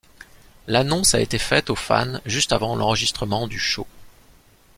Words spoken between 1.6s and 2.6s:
aux fans juste